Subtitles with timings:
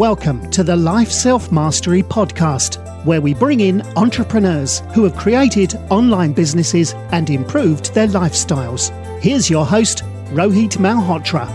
[0.00, 6.32] Welcome to the Lifestyle Mastery Podcast, where we bring in entrepreneurs who have created online
[6.32, 8.88] businesses and improved their lifestyles.
[9.20, 11.46] Here's your host, Rohit Malhotra.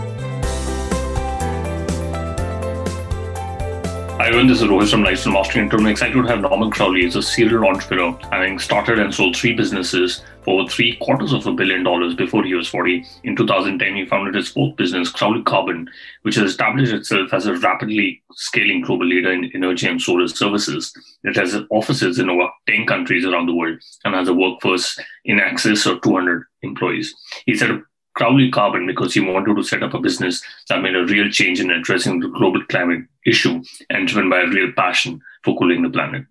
[4.36, 4.90] Hi this is Rohit
[5.22, 7.04] from Mastery and I'm excited to have Norman Crowley.
[7.04, 11.54] He's a serial entrepreneur, having started and sold three businesses for three quarters of a
[11.54, 13.02] billion dollars before he was 40.
[13.24, 15.88] In 2010, he founded his fourth business, Crowley Carbon,
[16.20, 20.92] which has established itself as a rapidly scaling global leader in energy and solar services.
[21.24, 25.40] It has offices in over 10 countries around the world and has a workforce in
[25.40, 27.14] excess of 200 employees.
[27.46, 27.80] He set up
[28.16, 31.60] Crowley Carbon because he wanted to set up a business that made a real change
[31.60, 35.90] in addressing the global climate issue and driven by a real passion for cooling the
[35.90, 36.24] planet.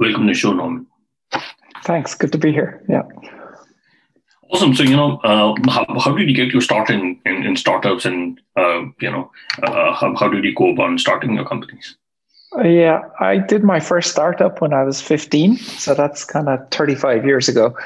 [0.00, 0.86] Welcome to the show, Norman.
[1.84, 2.14] Thanks.
[2.14, 2.82] Good to be here.
[2.88, 3.02] Yeah.
[4.50, 4.74] Awesome.
[4.74, 8.04] So, you know, uh, how, how did you get your start in, in, in startups
[8.04, 9.30] and, uh, you know,
[9.62, 11.96] uh, how, how did you go about starting your companies?
[12.56, 15.58] Uh, yeah, I did my first startup when I was 15.
[15.58, 17.76] So that's kind of 35 years ago.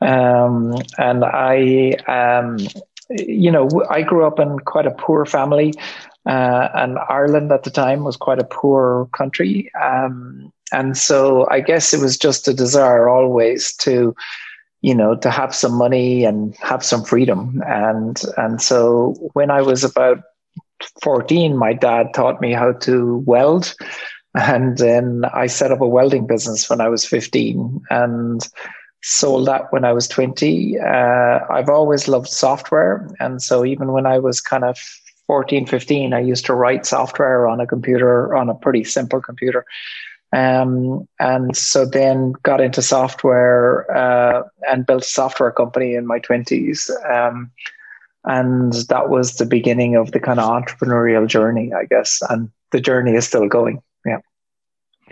[0.00, 2.58] Um, and I, um,
[3.10, 5.74] you know, I grew up in quite a poor family,
[6.26, 9.70] uh, and Ireland at the time was quite a poor country.
[9.80, 14.14] Um, and so I guess it was just a desire always to,
[14.82, 17.62] you know, to have some money and have some freedom.
[17.66, 20.22] And and so when I was about
[21.02, 23.74] 14, my dad taught me how to weld.
[24.34, 27.80] And then I set up a welding business when I was 15.
[27.88, 28.46] And
[29.06, 30.80] sold that when I was 20.
[30.80, 33.08] Uh, I've always loved software.
[33.20, 34.76] And so even when I was kind of
[35.28, 39.64] 14, 15, I used to write software on a computer, on a pretty simple computer.
[40.32, 46.18] Um, and so then got into software uh, and built a software company in my
[46.18, 46.90] 20s.
[47.08, 47.52] Um,
[48.24, 52.20] and that was the beginning of the kind of entrepreneurial journey, I guess.
[52.28, 53.80] And the journey is still going.
[54.04, 54.18] Yeah.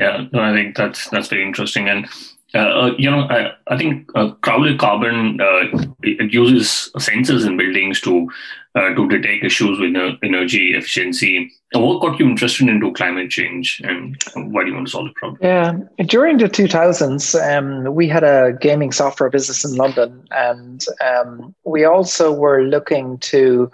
[0.00, 1.88] Yeah, no, I think that's that's very interesting.
[1.88, 2.08] And
[2.54, 7.56] uh, uh, you know, I, I think uh, Crowley Carbon uh, it uses sensors in
[7.56, 8.28] buildings to
[8.76, 11.50] uh, to detect issues with energy efficiency.
[11.72, 15.14] What got you interested into climate change, and why do you want to solve the
[15.14, 15.38] problem?
[15.42, 21.54] Yeah, during the 2000s, um, we had a gaming software business in London, and um,
[21.64, 23.70] we also were looking to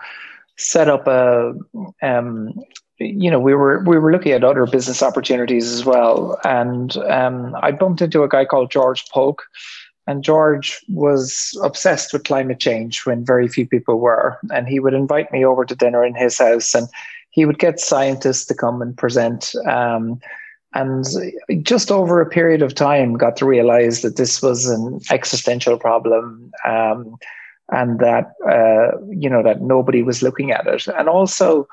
[0.57, 1.55] set up a
[2.03, 2.55] um,
[3.01, 7.57] you know, we were we were looking at other business opportunities as well, and um,
[7.63, 9.43] I bumped into a guy called George Polk,
[10.07, 14.95] and George was obsessed with climate change when very few people were, and he would
[14.95, 16.89] invite me over to dinner in his house, and
[17.31, 19.55] he would get scientists to come and present.
[19.67, 20.21] Um,
[20.75, 21.05] and
[21.63, 26.53] just over a period of time, got to realize that this was an existential problem.
[26.65, 27.17] Um,
[27.73, 31.69] and that uh, you know that nobody was looking at it, and also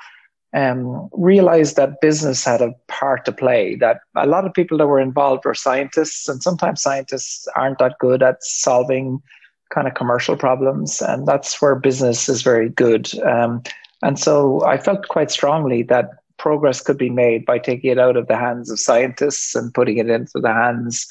[0.54, 3.76] um, realized that business had a part to play.
[3.76, 7.98] That a lot of people that were involved were scientists, and sometimes scientists aren't that
[8.00, 9.22] good at solving
[9.70, 13.10] kind of commercial problems, and that's where business is very good.
[13.24, 13.62] Um,
[14.02, 18.16] and so I felt quite strongly that progress could be made by taking it out
[18.16, 21.08] of the hands of scientists and putting it into the hands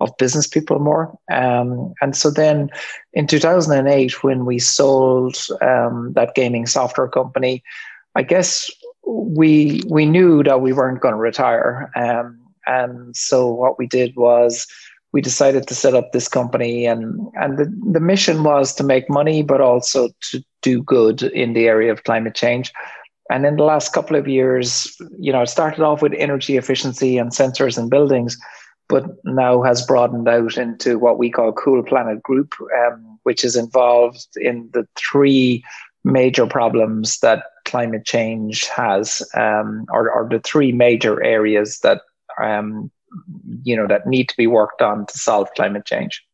[0.00, 1.16] of business people more.
[1.30, 2.70] Um, and so then
[3.12, 7.62] in 2008, when we sold um, that gaming software company,
[8.14, 8.70] I guess
[9.06, 14.14] we we knew that we weren't going to retire, um, and so what we did
[14.16, 14.66] was
[15.12, 19.10] we decided to set up this company, and and the, the mission was to make
[19.10, 22.72] money, but also to do good in the area of climate change.
[23.30, 27.16] And in the last couple of years, you know, it started off with energy efficiency
[27.16, 28.36] and sensors in buildings,
[28.88, 33.54] but now has broadened out into what we call Cool Planet Group, um, which is
[33.54, 35.64] involved in the three
[36.02, 42.02] major problems that climate change has, um, or, or the three major areas that
[42.42, 42.90] um,
[43.62, 46.24] you know that need to be worked on to solve climate change.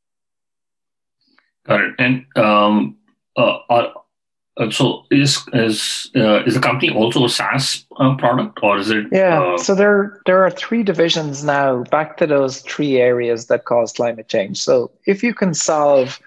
[1.66, 1.94] Got it.
[1.98, 2.96] And um,
[3.36, 8.78] uh, uh, so is is uh, is the company also a SaaS uh, product, or
[8.78, 9.06] is it?
[9.12, 9.42] Yeah.
[9.42, 11.84] Uh, so there there are three divisions now.
[11.84, 14.62] Back to those three areas that cause climate change.
[14.62, 16.18] So if you can solve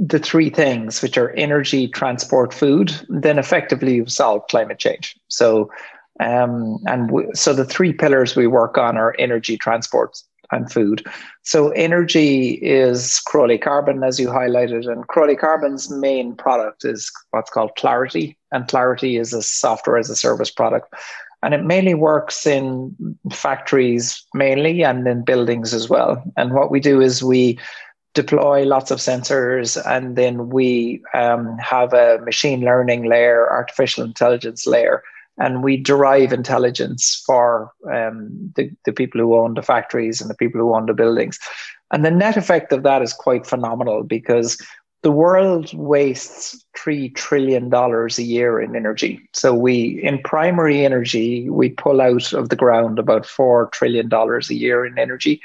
[0.00, 5.16] the three things, which are energy, transport, food, then effectively you've solved climate change.
[5.28, 5.70] So,
[6.20, 11.06] um, and so the three pillars we work on are energy, transport, and food.
[11.42, 17.50] So, energy is Crowley Carbon, as you highlighted, and Crowley Carbon's main product is what's
[17.50, 20.92] called Clarity, and Clarity is a software as a service product.
[21.42, 22.94] And it mainly works in
[23.32, 26.22] factories, mainly, and in buildings as well.
[26.36, 27.58] And what we do is we
[28.14, 34.66] deploy lots of sensors and then we um, have a machine learning layer artificial intelligence
[34.66, 35.02] layer
[35.40, 40.34] and we derive intelligence for um, the, the people who own the factories and the
[40.34, 41.38] people who own the buildings.
[41.90, 44.60] And the net effect of that is quite phenomenal because
[45.02, 49.18] the world wastes $3 trillion a year in energy.
[49.32, 54.54] So we, in primary energy, we pull out of the ground about $4 trillion a
[54.54, 55.40] year in energy.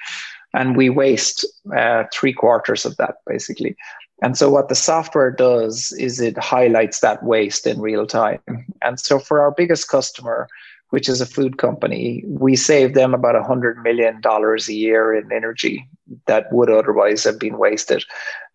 [0.55, 3.75] And we waste uh, three quarters of that, basically.
[4.21, 8.39] And so what the software does is it highlights that waste in real time.
[8.81, 10.47] And so for our biggest customer,
[10.91, 15.87] which is a food company, we save them about $100 million a year in energy
[16.27, 18.05] that would otherwise have been wasted.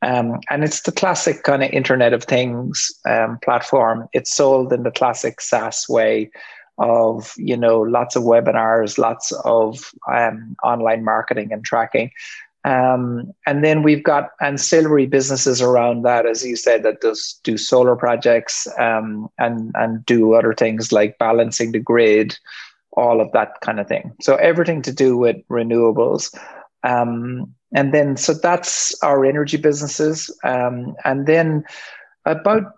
[0.00, 4.08] Um, and it's the classic kind of Internet of Things um, platform.
[4.14, 6.30] It's sold in the classic SaaS way
[6.80, 12.10] of, you know, lots of webinars, lots of um, online marketing and tracking.
[12.64, 17.56] Um, and then we've got ancillary businesses around that, as you said, that does do
[17.56, 22.36] solar projects um, and and do other things like balancing the grid,
[22.92, 24.12] all of that kind of thing.
[24.20, 26.36] So everything to do with renewables.
[26.82, 30.30] Um, and then so that's our energy businesses.
[30.44, 31.64] Um, and then
[32.26, 32.72] about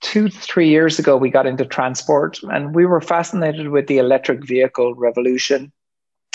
[0.00, 4.46] two three years ago, we got into transport, and we were fascinated with the electric
[4.46, 5.72] vehicle revolution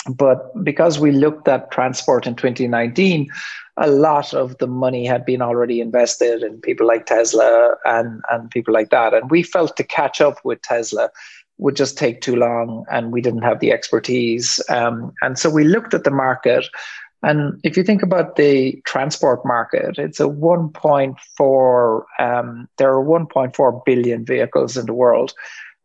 [0.08, 3.28] but because we looked at transport in 2019,
[3.76, 8.50] a lot of the money had been already invested in people like Tesla and, and
[8.50, 9.14] people like that.
[9.14, 11.10] And we felt to catch up with Tesla
[11.58, 14.60] would just take too long and we didn't have the expertise.
[14.68, 16.66] Um, and so we looked at the market.
[17.22, 23.84] And if you think about the transport market, it's a 1.4, um, there are 1.4
[23.84, 25.34] billion vehicles in the world.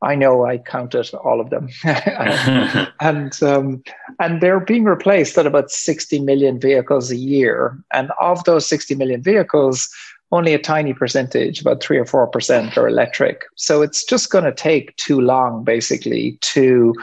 [0.04, 1.70] I know I counted all of them,
[3.00, 3.82] and um,
[4.20, 7.78] and they're being replaced at about 60 million vehicles a year.
[7.94, 9.90] And of those 60 million vehicles,
[10.34, 13.44] only a tiny percentage, about three or four percent, are electric.
[13.56, 16.94] So it's just going to take too long, basically, to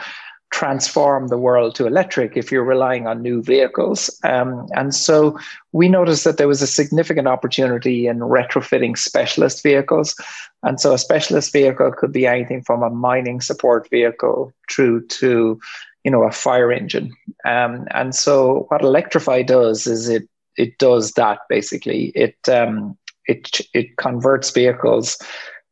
[0.51, 4.09] transform the world to electric if you're relying on new vehicles.
[4.23, 5.37] Um, and so
[5.71, 10.15] we noticed that there was a significant opportunity in retrofitting specialist vehicles.
[10.63, 15.59] And so a specialist vehicle could be anything from a mining support vehicle through to,
[16.03, 17.11] you know, a fire engine.
[17.45, 20.27] Um, and so what Electrify does is it
[20.57, 22.11] it does that basically.
[22.13, 25.17] It um, it it converts vehicles,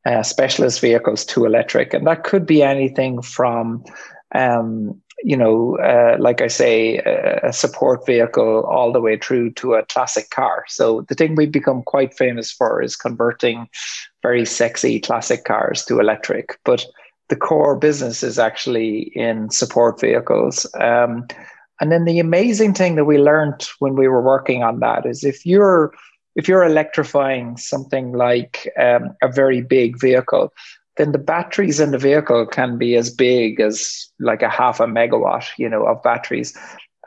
[0.06, 3.84] uh, specialist vehicles to electric, and that could be anything from
[4.36, 9.74] um, you know, uh, like I say, a, support vehicle all the way through to
[9.74, 10.64] a classic car.
[10.68, 13.68] So the thing we've become quite famous for is converting
[14.22, 16.58] very sexy classic cars to electric.
[16.64, 16.86] But
[17.28, 20.66] the core business is actually in support vehicles.
[20.80, 21.28] Um,
[21.82, 25.24] and then the amazing thing that we learned when we were working on that is
[25.24, 25.94] if you're
[26.36, 30.54] if you're electrifying something like um, a very big vehicle,
[31.00, 34.86] then the batteries in the vehicle can be as big as like a half a
[34.86, 36.56] megawatt, you know, of batteries.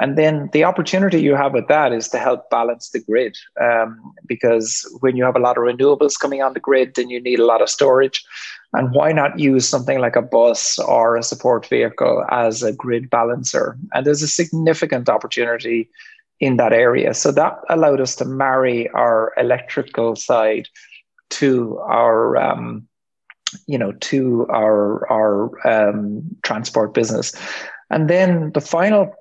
[0.01, 3.37] And then the opportunity you have with that is to help balance the grid.
[3.61, 7.21] Um, because when you have a lot of renewables coming on the grid, then you
[7.21, 8.25] need a lot of storage.
[8.73, 13.11] And why not use something like a bus or a support vehicle as a grid
[13.11, 13.77] balancer?
[13.93, 15.91] And there's a significant opportunity
[16.41, 17.13] in that area.
[17.13, 20.67] So that allowed us to marry our electrical side
[21.33, 22.89] to our um,
[23.67, 27.35] you know, to our our um, transport business.
[27.91, 29.13] And then the final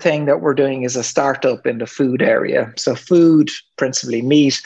[0.00, 2.72] thing that we're doing is a startup in the food area.
[2.76, 4.62] So food, principally meat,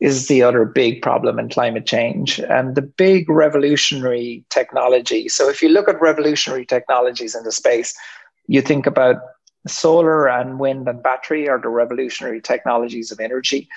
[0.00, 5.28] is the other big problem in climate change and the big revolutionary technology.
[5.28, 7.94] So if you look at revolutionary technologies in the space,
[8.46, 9.16] you think about
[9.66, 13.68] solar and wind and battery are the revolutionary technologies of energy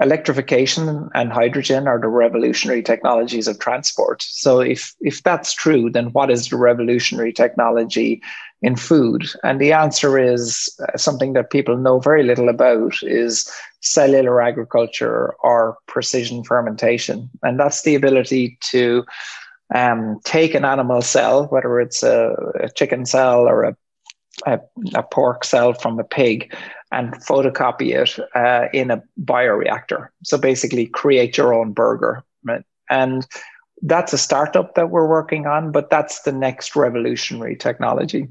[0.00, 4.22] electrification and hydrogen are the revolutionary technologies of transport.
[4.22, 8.22] So if if that's true, then what is the revolutionary technology
[8.62, 9.28] in food?
[9.44, 15.34] And the answer is uh, something that people know very little about is cellular agriculture
[15.42, 17.28] or precision fermentation.
[17.42, 19.04] And that's the ability to
[19.74, 23.76] um, take an animal cell, whether it's a, a chicken cell or a,
[24.46, 24.60] a,
[24.94, 26.54] a pork cell from a pig,
[26.92, 30.08] and photocopy it uh, in a bioreactor.
[30.22, 32.22] So basically, create your own burger.
[32.44, 32.64] Right?
[32.90, 33.26] And
[33.82, 38.28] that's a startup that we're working on, but that's the next revolutionary technology.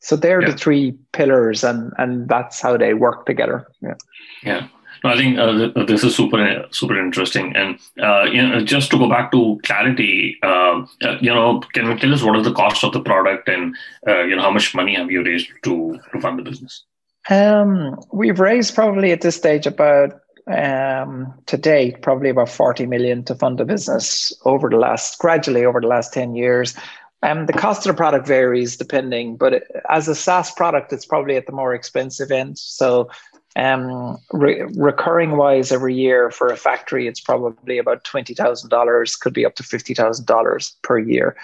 [0.00, 0.50] So they're yeah.
[0.50, 3.66] the three pillars, and and that's how they work together.
[3.80, 3.94] Yeah.
[4.42, 4.68] Yeah.
[5.04, 8.98] No, I think uh, this is super super interesting, and uh, you know, just to
[8.98, 12.52] go back to clarity, uh, uh, you know, can you tell us what is the
[12.52, 13.74] cost of the product, and
[14.06, 16.84] uh, you know, how much money have you raised to to fund the business?
[17.30, 23.24] Um, we've raised probably at this stage about um, to date probably about 40 million
[23.24, 26.76] to fund the business over the last gradually over the last 10 years
[27.22, 31.06] Um, the cost of the product varies depending, but it, as a SaaS product, it's
[31.06, 32.58] probably at the more expensive end.
[32.58, 33.08] So,
[33.56, 39.16] um, re- recurring wise, every year for a factory, it's probably about twenty thousand dollars,
[39.16, 41.36] could be up to fifty thousand dollars per year.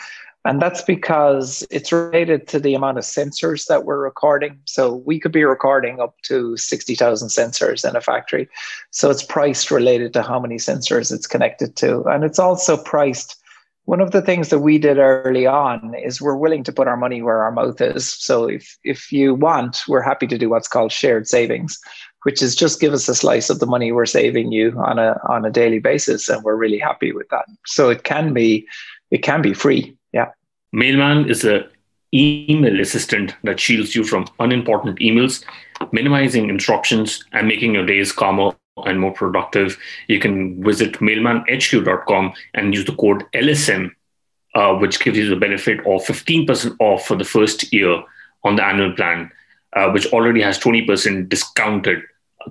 [0.45, 4.59] And that's because it's related to the amount of sensors that we're recording.
[4.65, 8.49] So we could be recording up to 60,000 sensors in a factory.
[8.91, 12.03] So it's priced related to how many sensors it's connected to.
[12.05, 13.37] And it's also priced.
[13.85, 16.97] One of the things that we did early on is we're willing to put our
[16.97, 18.13] money where our mouth is.
[18.13, 21.79] So if, if you want, we're happy to do what's called shared savings,
[22.25, 25.21] which is just give us a slice of the money we're saving you on a,
[25.29, 26.29] on a daily basis.
[26.29, 27.47] And we're really happy with that.
[27.65, 28.67] So it can be,
[29.13, 30.31] it can be free yeah.
[30.73, 31.69] Mailman is a
[32.15, 35.45] email assistant that shields you from unimportant emails,
[35.93, 38.55] minimizing interruptions and making your days calmer
[38.85, 39.79] and more productive.
[40.09, 43.91] You can visit mailmanhq.com and use the code LSM,
[44.55, 48.03] uh, which gives you the benefit of 15% off for the first year
[48.45, 49.31] on the annual plan,
[49.75, 52.03] uh, which already has 20% discounted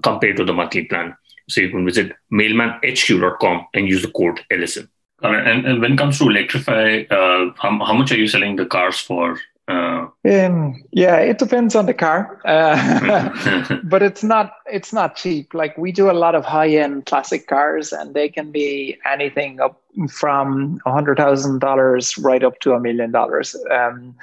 [0.01, 1.15] compared to the monthly plan.
[1.49, 4.87] So you can visit mailmanhq.com and use the code LSM.
[5.23, 8.65] And, and when it comes to electrify, uh, how, how much are you selling the
[8.65, 9.39] cars for?
[9.67, 15.53] Uh, um, yeah, it depends on the car, uh, but it's not it's not cheap.
[15.53, 19.61] Like we do a lot of high end classic cars, and they can be anything
[19.61, 23.55] up from a hundred thousand dollars right up to a million dollars.
[23.71, 24.15] Um,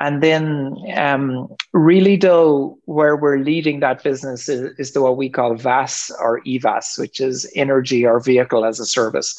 [0.00, 5.30] and then, um, really, though, where we're leading that business is, is the what we
[5.30, 9.38] call VAS or EVAS, which is energy or vehicle as a service.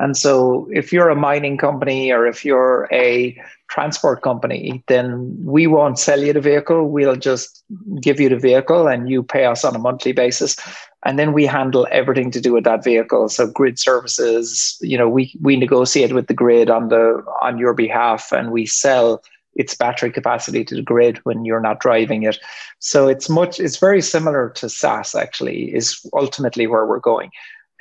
[0.00, 5.66] And so if you're a mining company or if you're a transport company, then we
[5.66, 6.88] won't sell you the vehicle.
[6.88, 7.64] We'll just
[8.00, 10.56] give you the vehicle and you pay us on a monthly basis.
[11.04, 13.28] And then we handle everything to do with that vehicle.
[13.28, 17.74] So grid services, you know, we we negotiate with the grid on the on your
[17.74, 19.22] behalf and we sell
[19.54, 22.38] its battery capacity to the grid when you're not driving it.
[22.80, 27.30] So it's much it's very similar to SaaS actually, is ultimately where we're going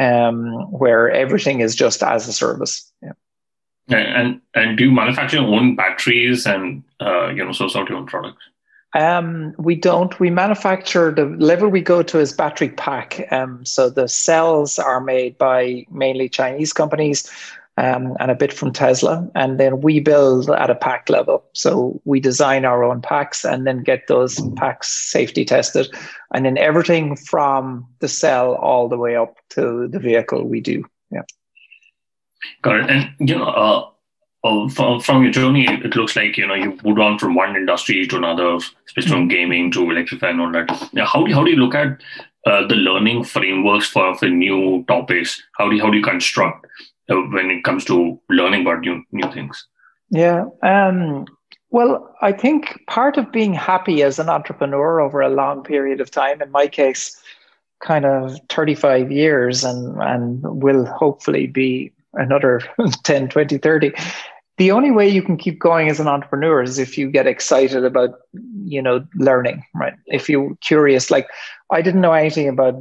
[0.04, 2.92] um, where everything is just as a service.
[3.02, 3.12] Yeah.
[3.90, 7.98] And and do you manufacture your own batteries and uh, you know source out your
[7.98, 8.44] own products?
[8.96, 10.18] Um, we don't.
[10.20, 13.28] We manufacture the level we go to is battery pack.
[13.32, 17.30] Um, so the cells are made by mainly Chinese companies
[17.78, 19.28] um, and a bit from Tesla.
[19.36, 21.44] And then we build at a pack level.
[21.54, 25.88] So we design our own packs and then get those packs safety tested.
[26.34, 30.84] And then everything from the cell all the way up to the vehicle we do.
[31.12, 31.24] Yeah.
[32.62, 32.90] Got it.
[32.90, 33.90] And, you know, uh,
[34.44, 37.56] uh, from, from your journey, it looks like you know you moved on from one
[37.56, 40.90] industry to another, especially from gaming to electrify and all that.
[40.92, 42.02] Now, how do you, how do you look at
[42.46, 45.42] uh, the learning frameworks for, for new topics?
[45.58, 46.68] How do you, how do you construct
[47.08, 49.68] when it comes to learning about new new things?
[50.10, 50.46] Yeah.
[50.62, 51.26] Um,
[51.72, 56.12] well, I think part of being happy as an entrepreneur over a long period of
[56.12, 57.20] time, in my case,
[57.82, 62.62] kind of 35 years and, and will hopefully be another
[63.04, 63.92] 10, 20, 30.
[64.58, 67.84] The only way you can keep going as an entrepreneur is if you get excited
[67.84, 68.20] about,
[68.66, 69.96] you know, learning, right?
[70.06, 71.28] If you're curious, like
[71.72, 72.76] I didn't know anything about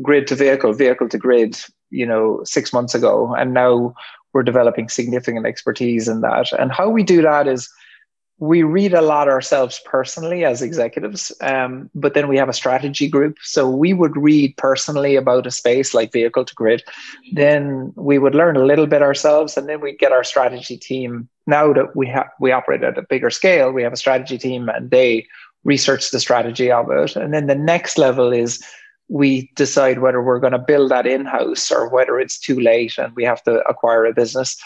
[0.00, 1.58] grid to vehicle, vehicle to grid
[1.90, 3.94] you know six months ago and now
[4.32, 6.52] we're developing significant expertise in that.
[6.58, 7.68] And how we do that is
[8.38, 13.06] we read a lot ourselves personally as executives um, but then we have a strategy
[13.06, 13.36] group.
[13.42, 16.82] So we would read personally about a space like vehicle to grid.
[17.32, 21.28] Then we would learn a little bit ourselves and then we'd get our strategy team.
[21.46, 24.68] Now that we have we operate at a bigger scale we have a strategy team
[24.68, 25.26] and they
[25.64, 27.16] research the strategy of it.
[27.16, 28.64] And then the next level is
[29.10, 32.96] we decide whether we're going to build that in house or whether it's too late
[32.96, 34.56] and we have to acquire a business,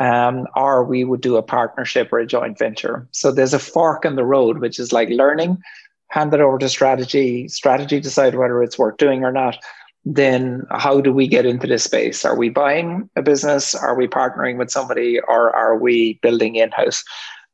[0.00, 3.06] um, or we would do a partnership or a joint venture.
[3.12, 5.62] So there's a fork in the road, which is like learning,
[6.08, 9.56] hand it over to strategy, strategy decide whether it's worth doing or not.
[10.04, 12.24] Then how do we get into this space?
[12.24, 13.72] Are we buying a business?
[13.72, 17.04] Are we partnering with somebody or are we building in house?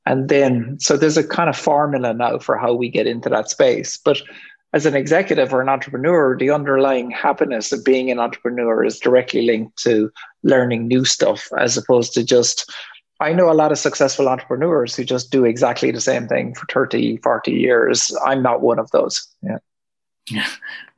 [0.07, 3.50] And then, so there's a kind of formula now for how we get into that
[3.50, 3.99] space.
[4.02, 4.23] But
[4.73, 9.43] as an executive or an entrepreneur, the underlying happiness of being an entrepreneur is directly
[9.43, 10.11] linked to
[10.43, 12.71] learning new stuff as opposed to just
[13.21, 16.67] I know a lot of successful entrepreneurs who just do exactly the same thing for
[16.73, 18.17] 30, 40 years.
[18.25, 19.27] I'm not one of those.
[19.43, 19.59] Yeah.
[20.31, 20.47] Yeah,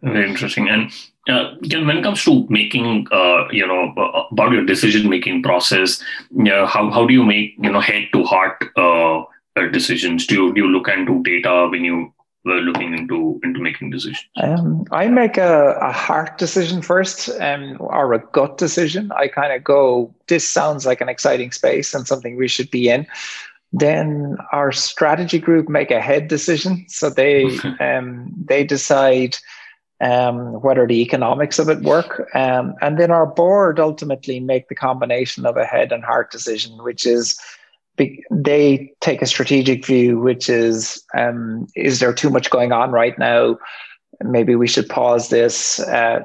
[0.03, 0.69] very interesting.
[0.69, 0.93] And
[1.29, 6.03] uh, when it comes to making, uh, you know, uh, about your decision making process,
[6.37, 9.23] you know, how, how do you make, you know, head to heart uh,
[9.71, 10.27] decisions?
[10.27, 12.12] Do you, do you look into data when you
[12.44, 14.25] were looking into into making decisions?
[14.37, 19.12] Um, I make a, a heart decision first, um, or a gut decision.
[19.12, 22.88] I kind of go, this sounds like an exciting space and something we should be
[22.88, 23.06] in.
[23.73, 29.37] Then our strategy group make a head decision, so they um, they decide
[30.00, 34.75] um, whether the economics of it work, um, and then our board ultimately make the
[34.75, 37.38] combination of a head and heart decision, which is
[38.30, 43.19] they take a strategic view, which is um, is there too much going on right
[43.19, 43.59] now?
[44.23, 46.21] Maybe we should pause this, uh,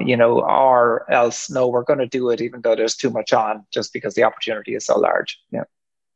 [0.00, 3.32] you know, or else no, we're going to do it even though there's too much
[3.32, 5.38] on, just because the opportunity is so large.
[5.50, 5.64] Yeah.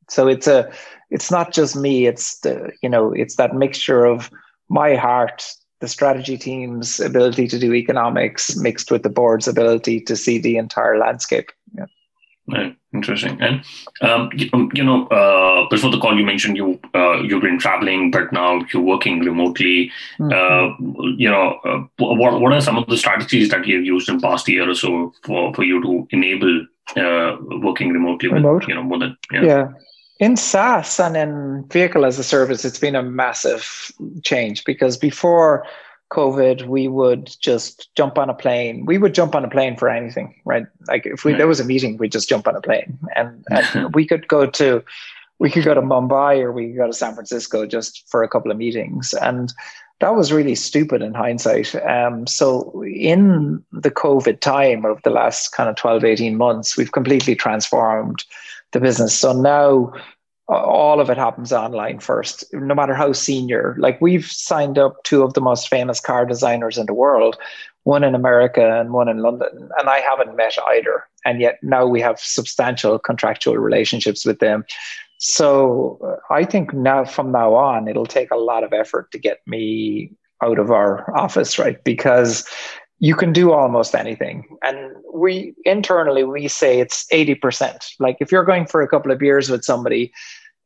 [0.09, 0.71] So it's a,
[1.11, 2.07] it's not just me.
[2.07, 4.31] It's the, you know, it's that mixture of
[4.69, 5.45] my heart,
[5.81, 10.57] the strategy team's ability to do economics, mixed with the board's ability to see the
[10.57, 11.51] entire landscape.
[12.49, 12.71] Yeah.
[12.97, 13.41] Interesting.
[13.41, 13.63] And
[14.01, 17.59] um, you, um, you, know, uh, before the call, you mentioned you uh, you've been
[17.59, 19.91] traveling, but now you're working remotely.
[20.19, 20.33] Mm-hmm.
[20.33, 24.21] Uh, you know, uh, what what are some of the strategies that you've used in
[24.21, 28.31] past year or so for, for you to enable uh, working remotely?
[28.31, 28.67] Remote.
[28.67, 29.43] You know, more than yeah.
[29.43, 29.69] yeah.
[30.19, 35.67] In SaaS and in vehicle as a service, it's been a massive change because before
[36.11, 38.87] COVID, we would just jump on a plane.
[38.87, 40.67] We would jump on a plane for anything, right?
[40.87, 43.95] Like if we, there was a meeting, we'd just jump on a plane, and, and
[43.95, 44.85] we could go to,
[45.39, 48.29] we could go to Mumbai or we could go to San Francisco just for a
[48.29, 49.53] couple of meetings, and
[50.01, 51.75] that was really stupid in hindsight.
[51.87, 56.93] Um, so in the COVID time of the last kind of 12, 18 months, we've
[56.93, 58.23] completely transformed
[58.73, 59.19] the business.
[59.19, 59.93] So now
[60.49, 63.77] all of it happens online first, no matter how senior.
[63.79, 67.37] Like we've signed up two of the most famous car designers in the world,
[67.83, 71.05] one in America and one in London, and I haven't met either.
[71.25, 74.65] And yet now we have substantial contractual relationships with them.
[75.19, 79.41] So I think now from now on, it'll take a lot of effort to get
[79.47, 80.13] me
[80.43, 81.83] out of our office, right?
[81.83, 82.47] Because
[82.99, 84.47] you can do almost anything.
[84.63, 87.95] And we internally we say it's 80%.
[87.99, 90.13] Like if you're going for a couple of beers with somebody,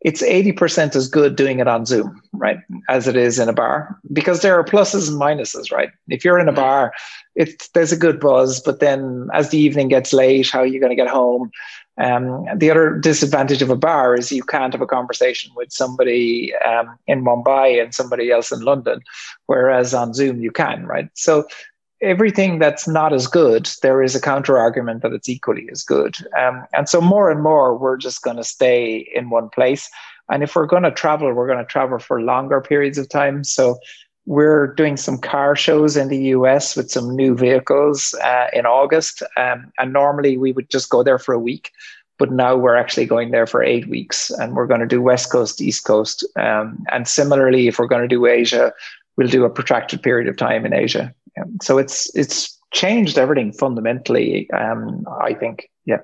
[0.02, 2.58] it's 80% as good doing it on Zoom, right?
[2.88, 3.98] As it is in a bar.
[4.12, 5.90] Because there are pluses and minuses, right?
[6.08, 6.92] If you're in a bar,
[7.34, 10.80] it's there's a good buzz, but then as the evening gets late, how are you
[10.80, 11.50] going to get home?
[11.98, 16.54] Um, the other disadvantage of a bar is you can't have a conversation with somebody
[16.66, 19.00] um, in Mumbai and somebody else in London,
[19.46, 21.10] whereas on Zoom you can, right?
[21.12, 21.46] So
[22.02, 26.16] everything that's not as good, there is a counter argument that it's equally as good.
[26.38, 29.88] Um, and so more and more, we're just going to stay in one place.
[30.30, 33.44] And if we're going to travel, we're going to travel for longer periods of time.
[33.44, 33.78] So
[34.26, 39.22] we're doing some car shows in the US with some new vehicles uh, in August.
[39.36, 41.72] Um, and normally we would just go there for a week.
[42.18, 45.32] But now we're actually going there for eight weeks and we're going to do West
[45.32, 46.24] Coast, East Coast.
[46.36, 48.74] Um, and similarly, if we're going to do Asia,
[49.20, 51.14] we'll do a protracted period of time in Asia.
[51.60, 54.50] So it's it's changed everything fundamentally.
[54.50, 55.98] Um, I think, yeah.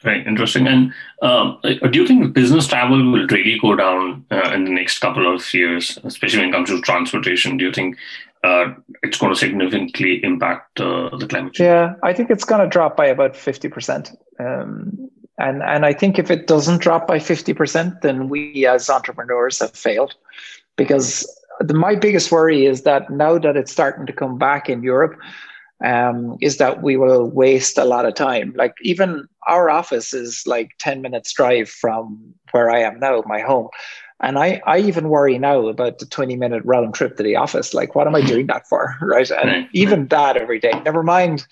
[0.00, 0.66] Very interesting.
[0.66, 4.70] And um, uh, do you think business travel will really go down uh, in the
[4.70, 7.58] next couple of years, especially when it comes to transportation?
[7.58, 7.98] Do you think
[8.42, 11.66] uh, it's going to significantly impact uh, the climate change?
[11.66, 14.16] Yeah, I think it's going to drop by about 50%.
[14.40, 19.58] Um, and, and I think if it doesn't drop by 50%, then we as entrepreneurs
[19.58, 20.14] have failed
[20.76, 21.26] because
[21.60, 25.18] the, my biggest worry is that now that it's starting to come back in Europe,
[25.84, 28.52] um, is that we will waste a lot of time.
[28.56, 33.40] Like even our office is like 10 minutes drive from where I am now, my
[33.40, 33.68] home.
[34.20, 37.74] And I, I even worry now about the 20 minute round trip to the office.
[37.74, 38.94] Like, what am I doing that for?
[39.02, 39.28] Right.
[39.30, 41.46] And even that every day, never mind.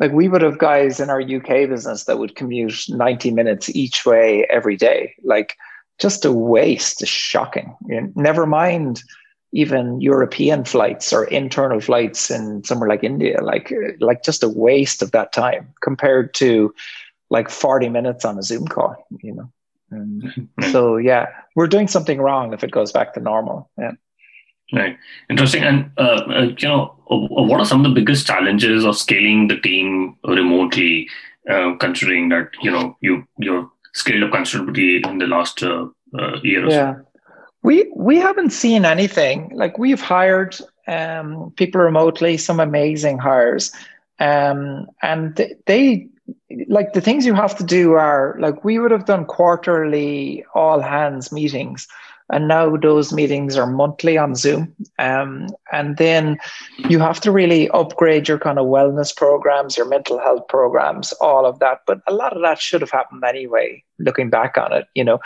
[0.00, 4.06] Like we would have guys in our UK business that would commute 90 minutes each
[4.06, 5.14] way every day.
[5.24, 5.56] Like
[5.98, 7.76] just a waste is shocking.
[7.86, 9.02] You know, never mind
[9.54, 15.00] even European flights or internal flights in somewhere like India, like like just a waste
[15.00, 16.74] of that time compared to
[17.30, 19.50] like 40 minutes on a Zoom call, you know.
[19.90, 23.70] And so yeah, we're doing something wrong if it goes back to normal.
[23.78, 23.92] Yeah.
[24.72, 24.96] Right.
[25.30, 25.62] Interesting.
[25.62, 29.60] And, uh, uh, you know, what are some of the biggest challenges of scaling the
[29.60, 31.08] team remotely,
[31.48, 35.86] uh, considering that, you know, you, you're scaled up considerably in the last uh,
[36.18, 36.94] uh, year or yeah.
[36.94, 37.04] so?
[37.64, 39.50] We we haven't seen anything.
[39.54, 43.72] Like we've hired um, people remotely, some amazing hires,
[44.20, 46.08] um, and they, they
[46.68, 50.80] like the things you have to do are like we would have done quarterly all
[50.80, 51.88] hands meetings.
[52.32, 54.74] And now those meetings are monthly on zoom.
[54.98, 56.38] Um, and then
[56.88, 61.44] you have to really upgrade your kind of wellness programs your mental health programs all
[61.44, 61.80] of that.
[61.86, 65.18] But a lot of that should have happened anyway looking back on it you know.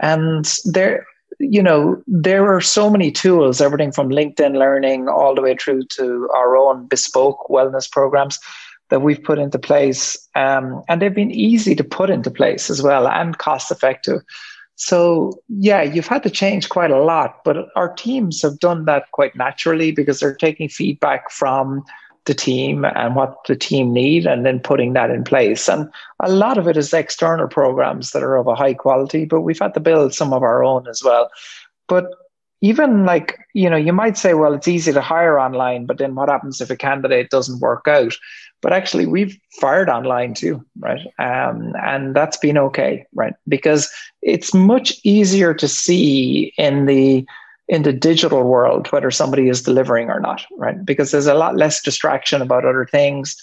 [0.00, 1.06] And there
[1.38, 5.84] you know, there are so many tools, everything from LinkedIn Learning all the way through
[5.96, 8.38] to our own bespoke wellness programs
[8.88, 10.16] that we've put into place.
[10.34, 14.20] Um, and they've been easy to put into place as well and cost effective.
[14.76, 19.10] So, yeah, you've had to change quite a lot, but our teams have done that
[19.12, 21.82] quite naturally because they're taking feedback from
[22.26, 25.68] the team and what the team need and then putting that in place.
[25.68, 29.40] And a lot of it is external programs that are of a high quality, but
[29.40, 31.30] we've had to build some of our own as well.
[31.88, 32.10] But
[32.60, 36.14] even like, you know, you might say, well, it's easy to hire online, but then
[36.14, 38.14] what happens if a candidate doesn't work out?
[38.62, 41.06] But actually, we've fired online too, right?
[41.18, 43.34] Um, and that's been okay, right?
[43.46, 47.26] Because it's much easier to see in the
[47.68, 50.84] in the digital world whether somebody is delivering or not, right?
[50.84, 53.36] Because there's a lot less distraction about other things.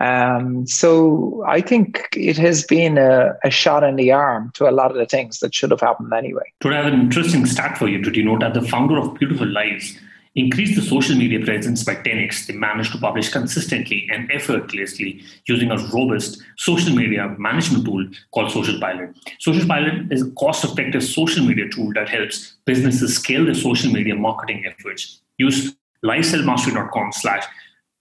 [0.00, 4.72] Um, so I think it has been a, a, shot in the arm to a
[4.72, 6.50] lot of the things that should have happened anyway.
[6.60, 8.00] Today, I have an interesting stat for you.
[8.00, 9.98] Did you know that the founder of Beautiful Lives
[10.36, 12.46] increased the social media presence by 10x.
[12.46, 18.52] They managed to publish consistently and effortlessly using a robust social media management tool called
[18.52, 19.16] Social Pilot.
[19.40, 23.92] Social Pilot is a cost effective social media tool that helps businesses scale their social
[23.92, 25.20] media marketing efforts.
[25.38, 27.44] Use lifestylemastering.com slash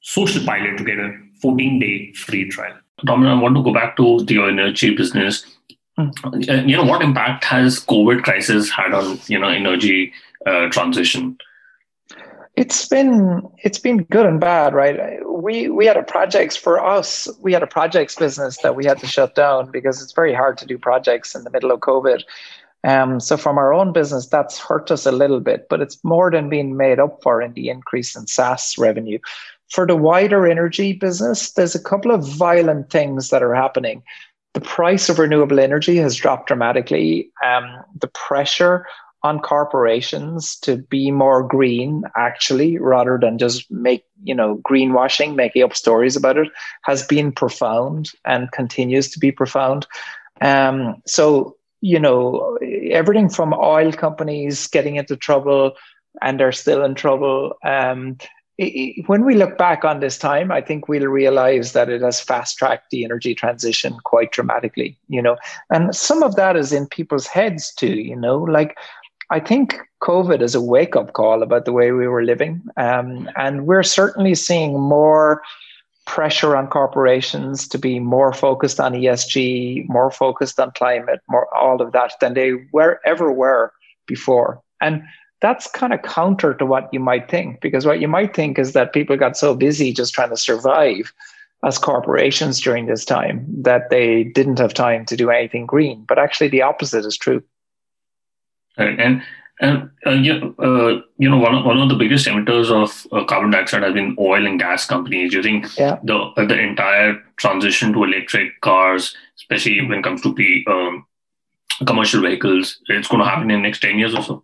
[0.01, 2.75] social pilot to get a 14 day free trial.
[3.05, 5.45] Dominic, I want to go back to the energy business.
[5.97, 6.67] Mm.
[6.67, 10.13] You know, what impact has COVID crisis had on, you know, energy
[10.45, 11.37] uh, transition?
[12.55, 15.19] It's been it's been good and bad, right?
[15.25, 17.27] We we had a projects for us.
[17.39, 20.57] We had a projects business that we had to shut down because it's very hard
[20.57, 22.23] to do projects in the middle of COVID.
[22.83, 26.31] Um, so from our own business, that's hurt us a little bit, but it's more
[26.31, 29.19] than being made up for in the increase in SaaS revenue.
[29.69, 34.01] For the wider energy business, there's a couple of violent things that are happening.
[34.53, 37.29] The price of renewable energy has dropped dramatically.
[37.45, 38.85] Um, the pressure
[39.23, 45.63] on corporations to be more green actually rather than just make you know greenwashing making
[45.63, 46.47] up stories about it
[46.83, 49.85] has been profound and continues to be profound.
[50.41, 52.57] Um, so you know
[52.91, 55.73] everything from oil companies getting into trouble
[56.21, 58.17] and they're still in trouble um,
[58.59, 62.19] it, when we look back on this time, I think we'll realize that it has
[62.19, 65.37] fast tracked the energy transition quite dramatically, you know,
[65.69, 68.77] and some of that is in people's heads too, you know, like
[69.31, 72.61] I think COVID is a wake up call about the way we were living.
[72.77, 75.41] Um, and we're certainly seeing more
[76.07, 81.81] pressure on corporations to be more focused on ESG, more focused on climate, more all
[81.81, 83.71] of that than they were ever were
[84.07, 84.59] before.
[84.81, 85.03] And
[85.41, 88.73] that's kind of counter to what you might think, because what you might think is
[88.73, 91.13] that people got so busy just trying to survive
[91.63, 96.03] as corporations during this time that they didn't have time to do anything green.
[96.07, 97.43] But actually, the opposite is true.
[98.79, 98.99] Right.
[98.99, 99.21] And
[99.61, 103.25] and uh, you, uh, you know, one of, one of the biggest emitters of uh,
[103.25, 105.33] carbon dioxide has been oil and gas companies.
[105.33, 105.99] using yeah.
[106.03, 111.05] the uh, the entire transition to electric cars, especially when it comes to the um,
[111.85, 114.43] commercial vehicles, it's going to happen in the next ten years or so?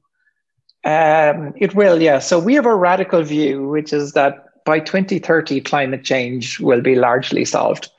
[0.83, 2.19] Um, it will, yeah.
[2.19, 6.95] So we have a radical view, which is that by 2030, climate change will be
[6.95, 7.89] largely solved.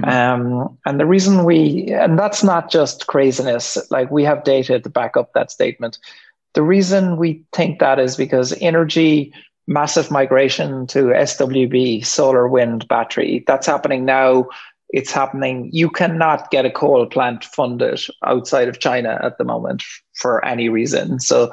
[0.00, 0.10] Mm-hmm.
[0.10, 4.88] Um, and the reason we, and that's not just craziness, like we have data to
[4.88, 5.98] back up that statement.
[6.54, 9.32] The reason we think that is because energy,
[9.66, 14.48] massive migration to SWB, solar, wind, battery, that's happening now.
[14.90, 15.70] It's happening.
[15.72, 19.82] You cannot get a coal plant funded outside of China at the moment
[20.14, 21.18] for any reason.
[21.18, 21.52] So,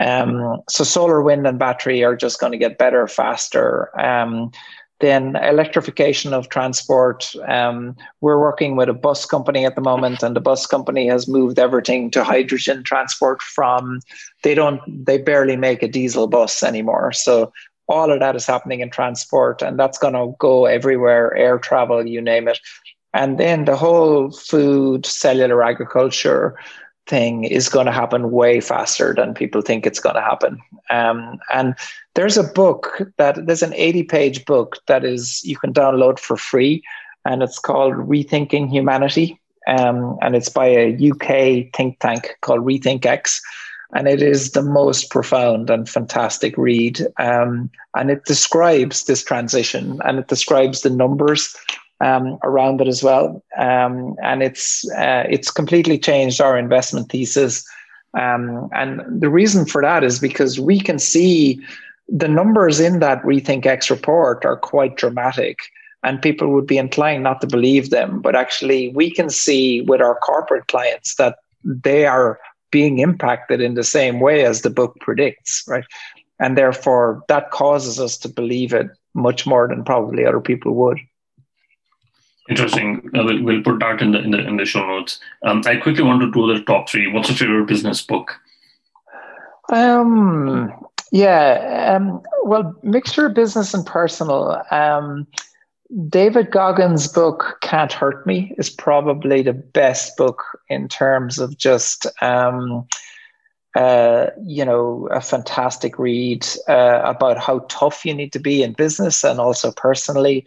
[0.00, 3.96] um, so solar, wind, and battery are just going to get better, faster.
[4.00, 4.50] Um,
[5.00, 7.32] then electrification of transport.
[7.48, 11.26] Um, we're working with a bus company at the moment, and the bus company has
[11.26, 14.00] moved everything to hydrogen transport from
[14.42, 17.12] they don't they barely make a diesel bus anymore.
[17.12, 17.52] So
[17.88, 22.06] all of that is happening in transport, and that's going to go everywhere, air travel,
[22.06, 22.60] you name it.
[23.12, 26.56] And then the whole food, cellular agriculture,
[27.10, 30.58] thing is going to happen way faster than people think it's going to happen.
[30.88, 31.74] Um, and
[32.14, 36.36] there's a book that there's an 80 page book that is you can download for
[36.36, 36.82] free,
[37.24, 39.38] and it's called Rethinking Humanity.
[39.66, 43.40] Um, and it's by a UK think tank called RethinkX.
[43.92, 47.06] And it is the most profound and fantastic read.
[47.18, 51.56] Um, and it describes this transition and it describes the numbers
[52.00, 53.42] um, around it as well.
[53.58, 57.64] Um, and it's uh, it's completely changed our investment thesis.
[58.18, 61.60] Um, and the reason for that is because we can see
[62.08, 65.58] the numbers in that Rethink X report are quite dramatic,
[66.02, 68.20] and people would be inclined not to believe them.
[68.20, 72.38] But actually, we can see with our corporate clients that they are
[72.70, 75.84] being impacted in the same way as the book predicts, right?
[76.38, 80.98] And therefore, that causes us to believe it much more than probably other people would.
[82.50, 83.08] Interesting.
[83.16, 85.20] Uh, we'll, we'll put that in the in the in the show notes.
[85.44, 87.06] Um, I quickly want to do the top three.
[87.06, 88.38] What's your favorite business book?
[89.72, 90.72] Um.
[91.12, 91.94] Yeah.
[91.96, 92.20] Um.
[92.42, 94.62] Well, mixture of business and personal.
[94.72, 95.28] Um.
[96.08, 102.06] David Goggins' book "Can't Hurt Me" is probably the best book in terms of just.
[102.20, 102.86] Um,
[103.76, 108.72] uh, you know, a fantastic read uh, about how tough you need to be in
[108.72, 110.44] business and also personally.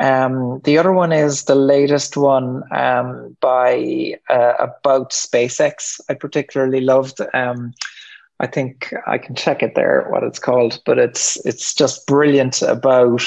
[0.00, 6.00] Um, the other one is the latest one um, by uh, about SpaceX.
[6.08, 7.20] I particularly loved.
[7.34, 7.74] Um,
[8.40, 12.62] I think I can check it there what it's called, but it's it's just brilliant
[12.62, 13.22] about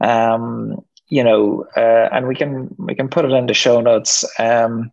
[0.00, 4.24] um, you know, uh, and we can we can put it in the show notes.
[4.38, 4.90] Um,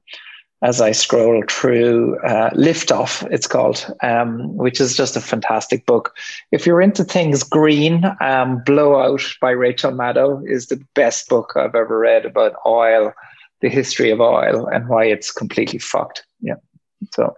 [0.65, 6.15] as I scroll through uh, Liftoff, it's called, um, which is just a fantastic book.
[6.51, 11.75] If you're into things green, um, Blowout by Rachel Maddow is the best book I've
[11.75, 13.13] ever read about oil,
[13.61, 16.25] the history of oil, and why it's completely fucked.
[16.41, 16.55] Yeah.
[17.13, 17.35] So.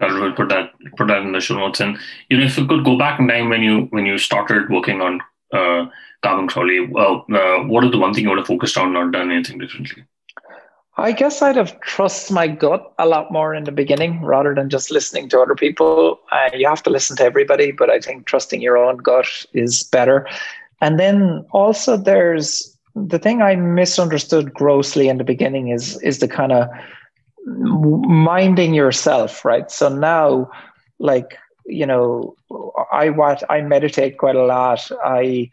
[0.00, 1.80] I will put that put that in the show notes.
[1.80, 4.68] And you know, if you could go back in time when you when you started
[4.70, 5.20] working on
[5.52, 5.86] uh,
[6.22, 9.12] Carbon Crowley, well, uh, what is the one thing you would have focused on, not
[9.12, 10.04] done anything differently?
[10.98, 14.68] I guess I'd have trust my gut a lot more in the beginning rather than
[14.68, 16.18] just listening to other people.
[16.32, 19.84] Uh, you have to listen to everybody, but I think trusting your own gut is
[19.84, 20.28] better.
[20.80, 26.26] And then also there's the thing I misunderstood grossly in the beginning is is the
[26.26, 26.68] kind of
[27.46, 29.70] minding yourself, right?
[29.70, 30.50] So now,
[30.98, 32.34] like you know,
[32.90, 34.90] I watch, I meditate quite a lot.
[35.04, 35.50] I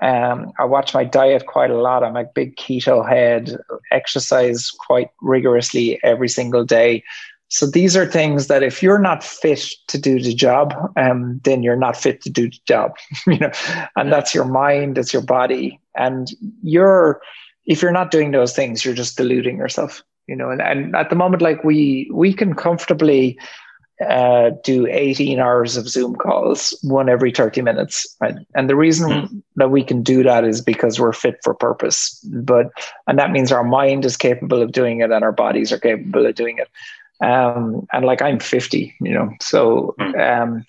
[0.00, 2.04] um, I watch my diet quite a lot.
[2.04, 3.56] I'm a big keto head,
[3.90, 7.02] exercise quite rigorously every single day.
[7.48, 11.62] So these are things that if you're not fit to do the job, um, then
[11.62, 12.92] you're not fit to do the job.
[13.26, 13.50] you know,
[13.96, 16.28] and that's your mind, it's your body, and
[16.62, 17.20] you're
[17.66, 20.02] if you're not doing those things, you're just deluding yourself.
[20.26, 23.38] You know, and, and at the moment, like we we can comfortably
[24.06, 28.06] uh, do 18 hours of Zoom calls, one every 30 minutes.
[28.20, 28.36] Right?
[28.54, 29.42] And the reason mm.
[29.56, 32.18] that we can do that is because we're fit for purpose.
[32.32, 32.70] But
[33.06, 36.26] and that means our mind is capable of doing it and our bodies are capable
[36.26, 36.68] of doing it.
[37.24, 40.42] Um, and like I'm 50, you know, so mm.
[40.42, 40.64] um,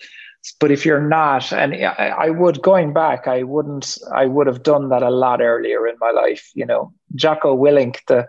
[0.58, 4.62] but if you're not, and I, I would going back, I wouldn't, I would have
[4.62, 6.50] done that a lot earlier in my life.
[6.54, 8.26] You know, Jocko Willink, the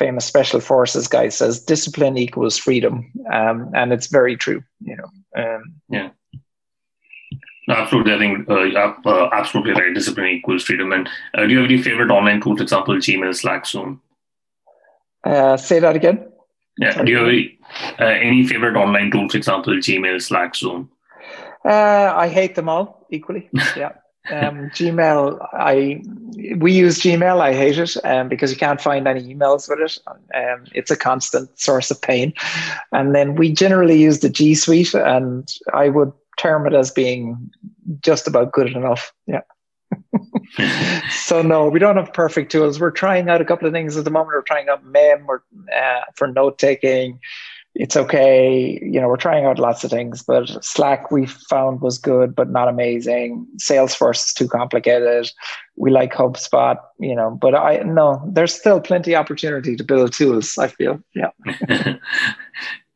[0.00, 2.94] famous special forces guy says discipline equals freedom.
[3.32, 5.08] Um, and it's very true you know
[5.42, 6.10] um, yeah.
[7.68, 8.14] No, absolutely.
[8.14, 9.94] I think uh, uh, absolutely right.
[9.94, 10.92] Discipline equals freedom.
[10.92, 14.00] And uh, do you have any favorite online tool for example gmail slack zoom.
[15.22, 16.26] Uh, say that again.
[16.78, 16.92] Yeah.
[16.94, 17.06] Sorry.
[17.06, 20.90] do you have any, uh, favorite online tool for example gmail slack zoom.
[21.64, 23.48] Uh, i hate them all equally.
[23.76, 23.92] Yeah
[24.28, 26.02] um, Gmail, I
[26.56, 27.40] we use Gmail.
[27.40, 29.98] I hate it um, because you can't find any emails with it.
[30.34, 32.34] Um, it's a constant source of pain.
[32.92, 37.50] And then we generally use the G Suite, and I would term it as being
[38.00, 39.12] just about good enough.
[39.26, 39.42] Yeah.
[41.10, 42.78] so no, we don't have perfect tools.
[42.78, 44.34] We're trying out a couple of things at the moment.
[44.34, 45.42] We're trying out Mem or,
[45.76, 47.18] uh, for note taking
[47.74, 48.78] it's okay.
[48.82, 52.50] You know, we're trying out lots of things, but Slack we found was good, but
[52.50, 53.46] not amazing.
[53.58, 55.30] Salesforce is too complicated.
[55.76, 60.58] We like HubSpot, you know, but I no, there's still plenty opportunity to build tools.
[60.58, 61.30] I feel, yeah.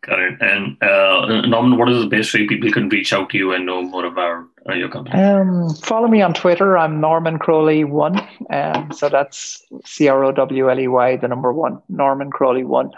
[0.07, 0.43] Got it.
[0.43, 3.65] And uh, Norman, what is the best way people can reach out to you and
[3.65, 5.19] know more about uh, your company?
[5.19, 6.77] Um, follow me on Twitter.
[6.77, 8.21] I'm Norman Crowley one.
[8.51, 12.65] Um, so that's C R O W L E Y, the number one, Norman Crowley
[12.65, 12.91] one.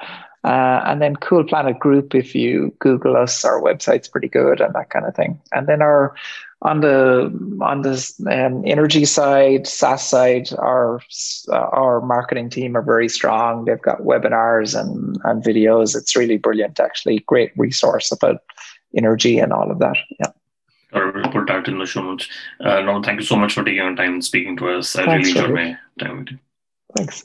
[0.46, 4.72] Uh, and then Cool Planet Group, if you Google us, our website's pretty good and
[4.74, 5.40] that kind of thing.
[5.52, 6.14] And then our
[6.62, 7.92] on the on the
[8.30, 11.00] um, energy side, SaaS side, our
[11.48, 13.64] uh, our marketing team are very strong.
[13.64, 15.96] They've got webinars and and videos.
[15.96, 17.18] It's really brilliant, actually.
[17.26, 18.42] Great resource about
[18.96, 19.96] energy and all of that.
[20.20, 20.30] Yeah.
[20.92, 22.28] Or we'll put that in the show notes.
[22.60, 24.94] Uh, no, thank you so much for taking your time and speaking to us.
[24.94, 26.38] I Thanks, really enjoyed my time with you.
[26.96, 27.24] Thanks.